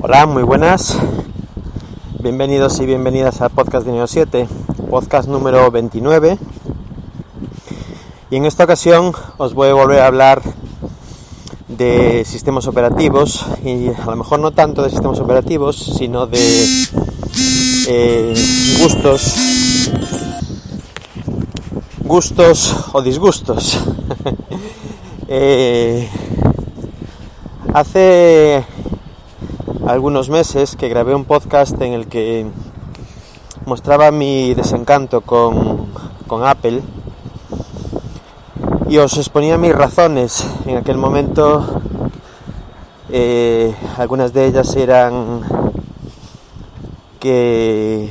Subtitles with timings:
[0.00, 0.96] Hola, muy buenas.
[2.20, 4.46] Bienvenidos y bienvenidas al podcast de Neo 7,
[4.88, 6.38] podcast número 29.
[8.30, 10.40] Y en esta ocasión os voy a volver a hablar
[11.66, 16.86] de sistemas operativos y a lo mejor no tanto de sistemas operativos, sino de
[17.88, 18.34] eh,
[18.80, 19.34] gustos,
[22.04, 23.80] gustos o disgustos.
[25.28, 26.08] eh,
[27.74, 28.64] hace
[29.86, 32.46] algunos meses que grabé un podcast en el que
[33.66, 35.88] mostraba mi desencanto con,
[36.26, 36.82] con Apple
[38.88, 40.46] y os exponía mis razones.
[40.66, 41.82] En aquel momento
[43.10, 45.42] eh, algunas de ellas eran
[47.18, 48.10] que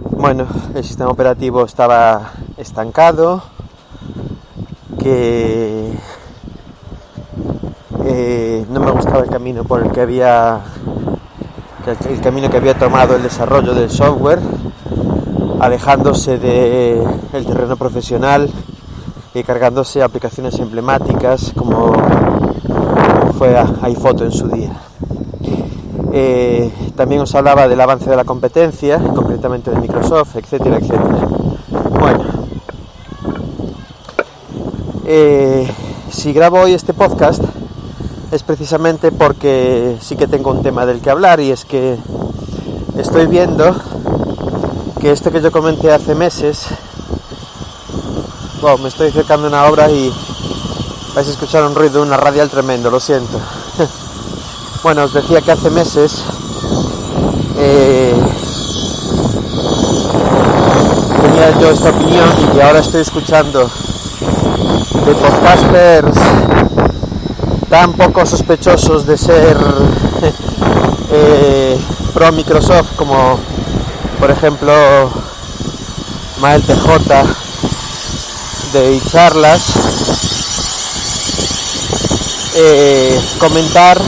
[0.00, 3.42] bueno, el sistema operativo estaba estancado,
[4.98, 5.92] que
[8.70, 10.60] no me gustaba el camino por el que había
[12.10, 14.40] el camino que había tomado el desarrollo del software,
[15.60, 18.50] alejándose del de terreno profesional
[19.32, 21.92] y cargándose aplicaciones emblemáticas como
[23.38, 24.72] fue iPhoto en su día.
[26.12, 31.28] Eh, también os hablaba del avance de la competencia, concretamente de Microsoft, etcétera, etcétera.
[32.00, 32.24] Bueno,
[35.04, 35.70] eh,
[36.10, 37.42] si grabo hoy este podcast
[38.36, 41.96] es precisamente porque sí que tengo un tema del que hablar y es que
[42.98, 43.74] estoy viendo
[45.00, 46.66] que esto que yo comenté hace meses
[48.82, 50.12] me estoy acercando a una obra y
[51.14, 53.38] vais a escuchar un ruido, una radial tremendo, lo siento.
[54.82, 56.24] bueno, os decía que hace meses
[57.56, 58.12] eh,
[61.22, 63.70] tenía yo esta opinión y que ahora estoy escuchando
[65.06, 66.75] de podcasters
[67.76, 69.54] tan poco sospechosos de ser
[71.12, 71.78] eh,
[72.14, 73.38] pro Microsoft como
[74.18, 74.72] por ejemplo
[76.40, 76.78] Mael TJ
[78.72, 79.62] de charlas,
[82.54, 84.00] eh, comentar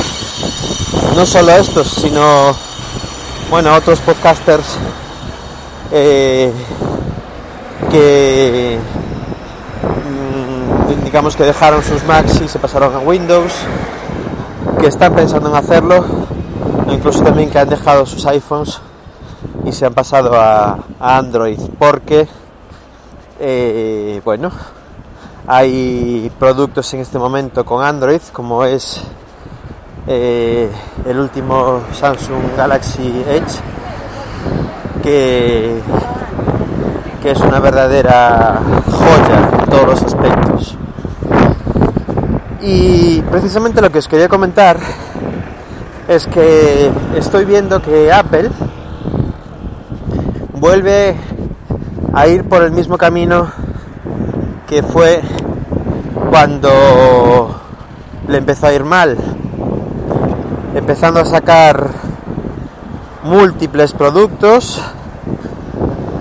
[1.15, 2.57] no solo estos, sino
[3.51, 4.79] bueno, otros podcasters
[5.93, 6.51] eh,
[7.91, 8.79] que
[11.05, 13.53] digamos que dejaron sus Macs y se pasaron a Windows,
[14.81, 16.05] que están pensando en hacerlo,
[16.91, 18.81] incluso también que han dejado sus iPhones
[19.65, 22.29] y se han pasado a Android, porque
[23.41, 24.51] eh, bueno,
[25.47, 29.01] hay productos en este momento con Android, como es
[30.09, 30.69] eh,
[31.07, 33.61] el último Samsung Galaxy Edge,
[35.05, 35.81] que,
[37.23, 38.61] que es una verdadera
[38.91, 40.78] joya en todos los aspectos.
[42.61, 44.79] Y precisamente lo que os quería comentar
[46.09, 48.51] es que estoy viendo que Apple
[50.55, 51.17] vuelve
[52.13, 53.49] a ir por el mismo camino
[54.67, 55.23] que fue
[56.31, 57.61] cuando
[58.27, 59.17] le empezó a ir mal,
[60.75, 61.89] empezando a sacar
[63.23, 64.83] múltiples productos,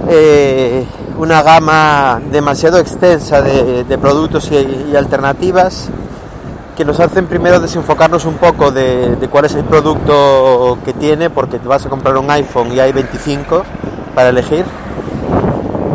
[0.09, 0.85] eh,
[1.17, 5.89] una gama demasiado extensa de, productos y, alternativas
[6.77, 11.57] que nos hacen primero desenfocarnos un poco de, cuál es el producto que tiene, porque
[11.57, 13.63] te vas a comprar un iPhone y hay 25
[14.13, 14.63] para elegir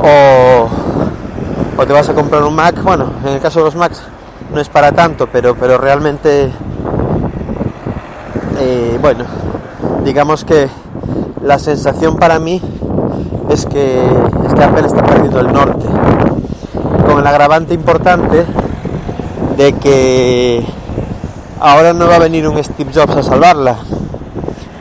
[0.03, 4.03] o, te vas a comprar un Mac, bueno, en el caso de los Macs
[4.53, 6.51] no es para tanto, pero, pero realmente,
[8.59, 9.25] eh, bueno,
[10.05, 10.69] digamos que
[11.43, 12.61] la sensación para mí
[13.51, 14.05] es que,
[14.47, 15.87] es que Apple está perdiendo el norte,
[17.07, 18.47] con el agravante importante
[19.57, 20.65] de que
[21.61, 23.77] ahora no va a venir un Steve Jobs a salvarla,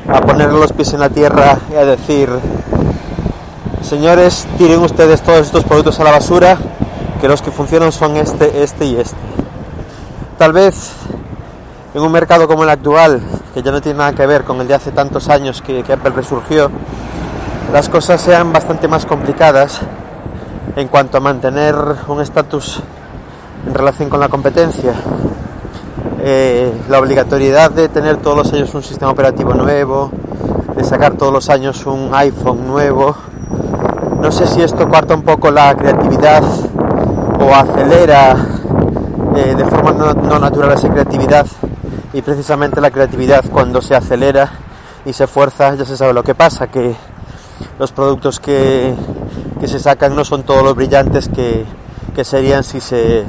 [0.08, 2.30] a ponerle los pies en la tierra y a decir,
[3.92, 6.58] Señores, tiren ustedes todos estos productos a la basura,
[7.20, 9.18] que los que funcionan son este, este y este.
[10.38, 10.94] Tal vez
[11.94, 13.22] en un mercado como el actual,
[13.54, 16.12] que ya no tiene nada que ver con el de hace tantos años que, Apple
[16.16, 16.72] resurgió,
[17.74, 19.82] las cosas sean bastante más complicadas
[20.78, 21.76] en cuanto a mantener
[22.08, 22.82] un estatus
[23.72, 24.94] en relación con la competencia.
[26.20, 30.12] Eh, la obligatoriedad de tener todos los años un sistema operativo nuevo,
[30.76, 33.16] de sacar todos los años un iPhone nuevo,
[34.20, 36.44] no sé si esto cuarta un poco la creatividad
[37.40, 38.36] o acelera
[39.38, 41.48] eh, de forma no, natural esa creatividad
[42.12, 44.52] y precisamente la creatividad cuando se acelera
[45.06, 46.94] y se fuerza ya se sabe lo que pasa, que
[47.80, 48.94] los productos que,
[49.66, 51.66] se sacan no son todos los brillantes que,
[52.24, 53.24] serían si se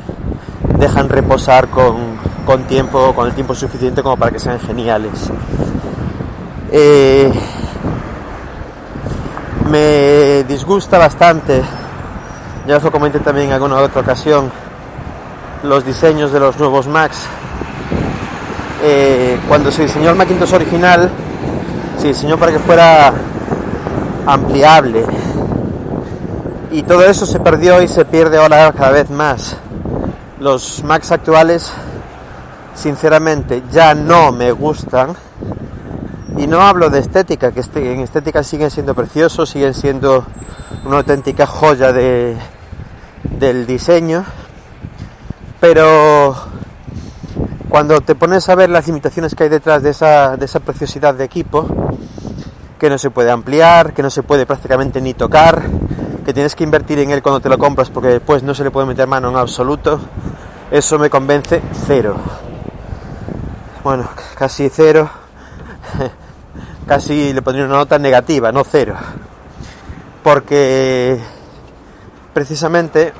[0.83, 5.31] dejan reposar con, con tiempo, con el tiempo suficiente como para que sean geniales.
[6.73, 7.33] Eh,
[9.71, 11.63] me disgusta bastante,
[12.67, 14.51] ya os lo comenté también en alguna otra ocasión,
[15.63, 17.27] los diseños de los nuevos Macs.
[18.83, 21.09] Eh, cuando se diseñó el Macintosh original,
[21.97, 23.13] se diseñó para que fuera
[24.27, 25.07] ampliable.
[26.73, 29.62] Y todo eso se perdió y se pierde ahora cada vez más.
[30.43, 31.73] Los Macs actuales,
[32.75, 35.15] sinceramente, ya no me gustan.
[36.37, 40.27] Y no hablo de estética, que este, en estética siguen siendo preciosos, siguen siendo
[40.85, 42.37] una auténtica joya de,
[43.39, 44.25] del diseño.
[45.61, 46.35] Pero
[47.69, 51.15] cuando te pones a ver las limitaciones que hay detrás de esa, de esa preciosidad
[51.15, 51.69] de equipo,
[52.81, 55.63] que no se puede ampliar, que no se puede prácticamente ni tocar,
[56.25, 58.71] que tienes que invertir en él cuando te lo compras porque después no se le
[58.73, 60.01] puede meter mano en absoluto,
[60.73, 62.17] eso me convence cero.
[63.85, 65.09] Bueno, casi cero,
[66.87, 68.95] casi le pondría una nota negativa, no cero,
[70.23, 71.21] porque
[72.33, 73.13] precisamente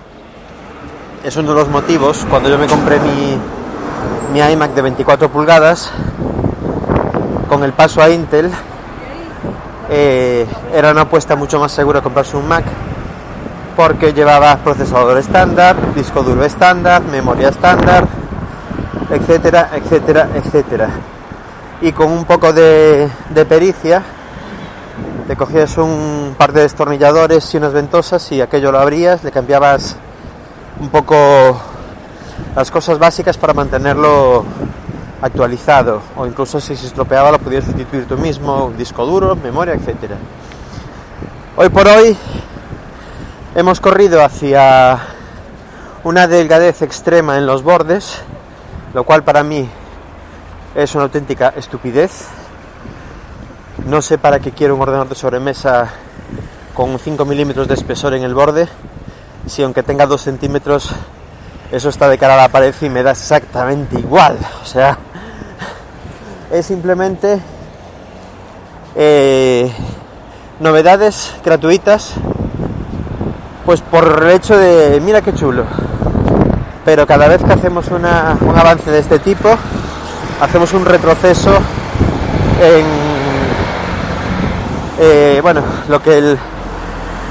[1.23, 3.37] es uno de los motivos cuando yo me compré mi,
[4.33, 5.91] mi iMac de 24 pulgadas
[7.51, 8.51] con el paso a Intel
[9.91, 12.65] eh, era una apuesta mucho más segura comprarse un Mac
[13.77, 18.07] porque llevaba procesador estándar, disco duro estándar, memoria estándar,
[19.11, 20.89] etcétera, etcétera, etcétera.
[21.81, 23.11] Y con un poco de,
[23.49, 24.03] pericia,
[25.27, 29.97] te cogías un par de destornilladores y unas ventosas y aquello lo abrías, le cambiabas
[30.81, 31.61] un poco
[32.55, 34.45] las cosas básicas para mantenerlo
[35.23, 40.17] actualizado o incluso si se estropeaba lo podías sustituir tú mismo, disco duro, memoria, etcétera.
[41.57, 42.17] Hoy por hoy
[43.55, 44.99] hemos corrido hacia
[46.05, 48.19] una delgadez extrema en los bordes,
[48.95, 49.69] lo cual para mí
[50.75, 52.29] es una auténtica estupidez.
[53.87, 55.91] No sé para qué quiero un ordenador de sobremesa
[56.75, 58.69] con 5 milímetros de espesor en el borde,
[59.47, 60.95] si aunque tenga 2 centímetros
[61.73, 64.37] eso está de cara a la pared y me da exactamente igual.
[64.63, 64.99] O sea,
[66.51, 67.41] es simplemente
[68.95, 69.73] eh,
[70.61, 72.13] novedades gratuitas,
[73.65, 75.65] pues por el hecho de, mira qué chulo.
[76.85, 79.57] Pero cada vez que hacemos un avance de este tipo,
[80.41, 81.51] hacemos un retroceso
[82.61, 82.85] en,
[84.99, 86.37] eh, bueno, lo que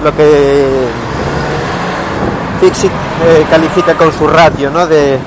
[0.03, 0.87] lo que
[2.59, 4.87] Fixit eh, califica con su ratio, ¿no?
[4.87, 5.17] De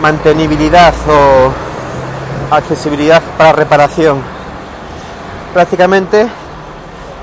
[0.00, 4.18] mantenibilidad o accesibilidad para reparación.
[5.52, 6.26] Prácticamente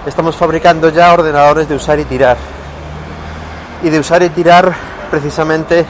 [0.05, 2.37] estamos fabricando ya ordenadores de usar y tirar.
[3.83, 4.73] Y de usar y tirar
[5.11, 5.85] precisamente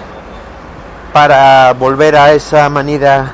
[1.14, 3.34] para volver a esa manida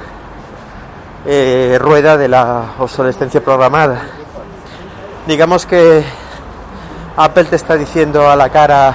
[1.25, 4.03] eh, rueda de la obsolescencia programada.
[5.25, 6.03] Digamos que
[7.17, 8.93] Apple te está diciendo a la cara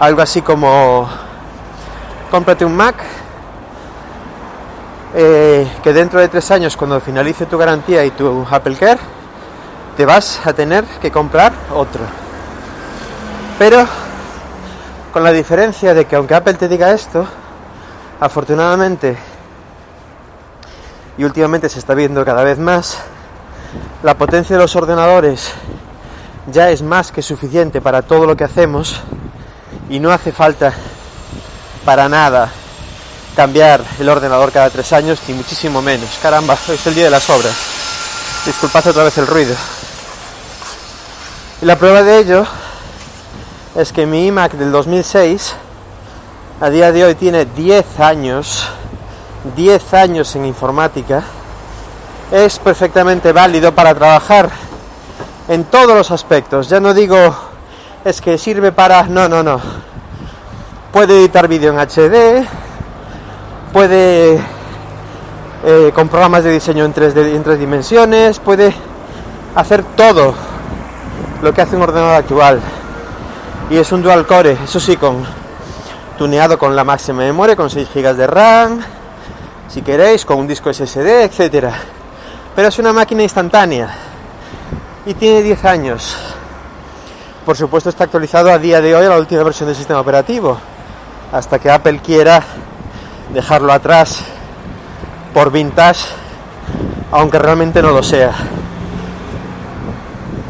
[0.00, 1.08] algo así como
[2.30, 2.96] cómprate un Mac
[5.14, 9.00] eh, que dentro de tres años, cuando finalice tu garantía y tu Apple Care,
[9.96, 12.00] te vas a tener que comprar otro.
[13.58, 13.86] Pero
[15.12, 17.26] con la diferencia de que aunque Apple te diga esto,
[18.18, 19.16] afortunadamente,
[21.18, 22.98] y últimamente se está viendo cada vez más,
[24.02, 25.52] la potencia de los ordenadores
[26.50, 29.00] ya es más que suficiente para todo lo que hacemos
[29.90, 30.72] y no hace falta
[31.84, 32.50] para nada
[33.36, 36.18] cambiar el ordenador cada tres años, ni muchísimo menos.
[36.22, 37.54] Caramba, es el día de las obras.
[38.46, 39.54] Disculpad otra vez el ruido.
[41.60, 42.46] Y la prueba de ello
[43.74, 45.54] es que mi iMac del 2006
[46.60, 48.68] a día de hoy tiene 10 años,
[49.56, 51.22] 10 años en informática,
[52.30, 54.50] es perfectamente válido para trabajar
[55.48, 56.68] en todos los aspectos.
[56.68, 57.34] Ya no digo
[58.04, 59.04] es que sirve para...
[59.04, 59.60] No, no, no.
[60.92, 62.46] Puede editar vídeo en HD,
[63.72, 64.38] puede
[65.64, 68.74] eh, con programas de diseño en en tres dimensiones, puede
[69.54, 70.34] hacer todo
[71.40, 72.60] lo que hace un ordenador actual.
[73.70, 75.24] Y es un dual core, eso sí, con
[76.18, 78.80] tuneado con la máxima memoria, con 6 GB de RAM,
[79.68, 81.72] si queréis, con un disco SSD, etcétera.
[82.54, 83.88] Pero es una máquina instantánea
[85.06, 86.16] y tiene 10 años.
[87.44, 90.58] Por supuesto está actualizado a día de hoy a la última versión del sistema operativo,
[91.32, 92.42] hasta que Apple quiera
[93.32, 94.20] dejarlo atrás
[95.34, 96.06] por vintage,
[97.10, 98.32] aunque realmente no lo sea.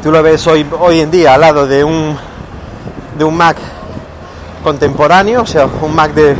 [0.02, 2.18] Tú lo ves hoy, hoy en día al lado de un,
[3.22, 3.56] de un Mac
[4.64, 6.34] contemporáneo, o sea, un Mac de,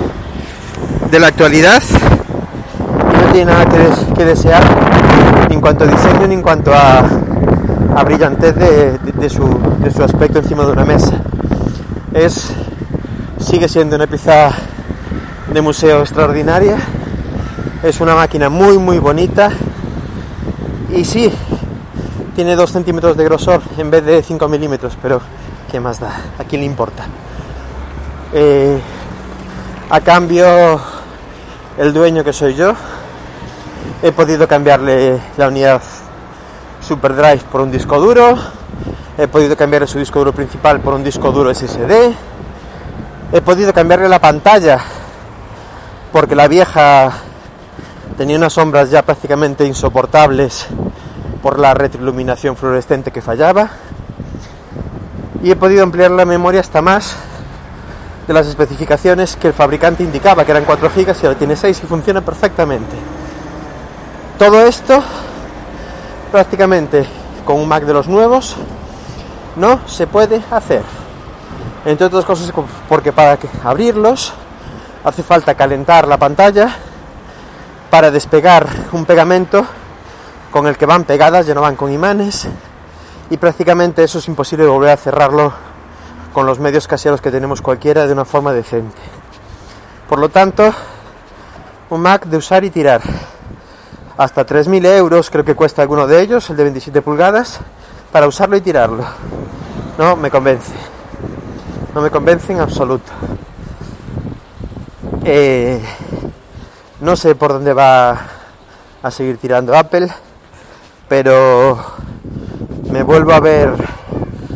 [1.13, 3.67] de la actualidad, y tiene nada
[4.17, 4.65] que, desear
[5.49, 7.05] en cuanto a diseño ni en cuanto a,
[7.95, 9.45] a brillantez de, su,
[9.79, 11.13] de su aspecto encima de una mesa.
[12.13, 12.49] Es,
[13.39, 14.51] sigue siendo una pieza
[15.55, 16.79] de museo extraordinaria.
[17.85, 19.51] Es una máquina muy muy bonita.
[20.91, 21.33] Y sí,
[22.35, 25.21] tiene 2 centímetros de grosor en vez de 5 milímetros, pero
[25.73, 26.13] ¿qué más da?
[26.39, 27.07] ¿A quién le importa?
[28.35, 28.79] Eh,
[29.89, 30.79] a cambio,
[31.79, 32.75] el dueño que soy yo,
[34.03, 35.81] he podido cambiarle la unidad
[36.83, 38.37] SuperDrive por un disco duro,
[39.17, 42.13] he podido cambiarle su disco duro principal por un disco duro SSD,
[43.33, 44.79] he podido cambiarle la pantalla
[46.13, 47.13] porque la vieja
[48.19, 50.67] tenía unas sombras ya prácticamente insoportables
[51.43, 53.71] por la retroiluminación fluorescente que fallaba
[55.43, 57.17] y he podido ampliar la memoria hasta más
[58.27, 61.81] de las especificaciones que el fabricante indicaba, que eran 4 GB y ahora tiene 6
[61.83, 62.95] y funciona perfectamente.
[64.39, 65.03] Todo esto
[66.31, 67.05] prácticamente
[67.45, 68.57] con un Mac de los nuevos
[69.57, 70.83] no se puede hacer.
[71.85, 72.53] Entre otras cosas
[72.89, 74.33] porque para abrirlos
[75.05, 76.77] hace falta calentar la pantalla
[77.91, 79.67] para despegar un pegamento
[80.53, 82.47] con el que van pegadas, ya no van con imanes
[83.33, 85.55] y prácticamente eso es imposible volver a cerrarlo
[86.35, 89.01] con los medios caseros que tenemos cualquiera de una forma decente.
[90.07, 90.71] Por lo tanto,
[91.89, 93.01] un Mac de usar y tirar.
[94.19, 97.61] Hasta 3.000 euros creo que cuesta alguno de ellos, el de 27 pulgadas,
[98.13, 99.03] para usarlo y tirarlo.
[99.97, 100.75] No me convence.
[101.95, 103.13] No me convence en absoluto.
[105.25, 105.83] Eh,
[107.01, 108.27] no sé por dónde va
[109.03, 110.13] a seguir tirando Apple,
[111.09, 112.02] pero
[112.93, 113.71] me vuelvo a ver,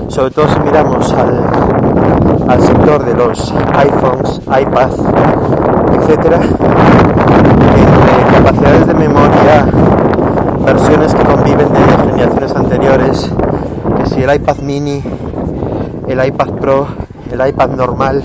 [0.08, 5.00] sobre todo si miramos al, sector de los iPhones, iPads,
[5.94, 9.66] etcétera, entre capacidades de memoria,
[10.66, 13.32] versiones que conviven de generaciones anteriores,
[13.96, 15.02] que si el iPad mini,
[16.06, 16.88] el iPad Pro,
[17.32, 18.22] el iPad normal,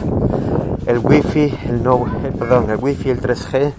[0.87, 3.73] el wifi, el no, eh, perdón, el wifi, el 3G,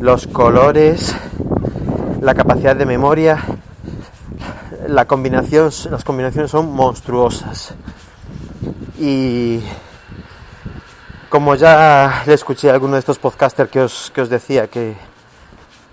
[0.00, 1.16] los colores,
[2.20, 3.38] la capacidad de memoria,
[4.88, 7.74] las combinaciones son monstruosas.
[8.98, 9.60] Y
[11.28, 14.96] como ya le escuché a alguno de estos podcasters que os, que os decía que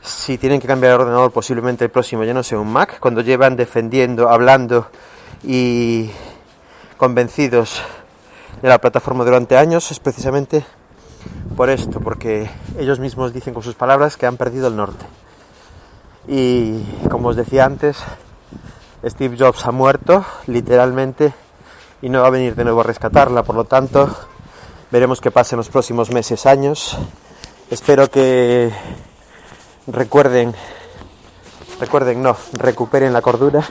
[0.02, 3.22] si tienen que cambiar el ordenador posiblemente el próximo ya no sea un Mac, cuando
[3.22, 4.88] llevan defendiendo, hablando
[5.44, 6.12] y
[6.98, 7.82] convencidos
[8.62, 10.66] de la plataforma durante años es precisamente
[11.56, 15.06] por esto, porque ellos mismos dicen con sus palabras que han perdido el norte.
[16.28, 17.98] Y como os decía antes,
[19.06, 21.34] Steve Jobs ha muerto, literalmente,
[22.02, 24.10] y no va a venir de nuevo a rescatarla, por lo tanto,
[24.92, 26.98] veremos qué pasa en los próximos meses, años.
[27.70, 28.72] Espero que
[29.88, 30.54] recuerden,
[31.80, 33.68] recuerden, no, recuperen la cordura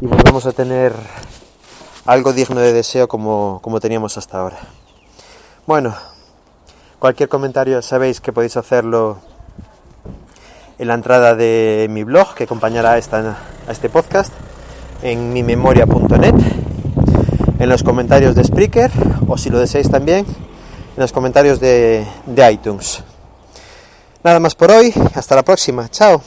[0.00, 0.92] y volvamos a tener
[2.04, 4.58] algo digno de deseo como, como teníamos hasta ahora.
[5.66, 5.94] Bueno,
[7.00, 9.18] cualquier comentario sabéis que podéis hacerlo
[10.78, 14.32] en la entrada de mi blog que acompañará a, esta, a este podcast
[15.02, 16.34] en mimemoria.net,
[17.58, 18.90] en los comentarios de Spreaker
[19.26, 23.02] o si lo deseáis también en los comentarios de, de iTunes.
[24.22, 26.20] Nada más por hoy, hasta la próxima, chao.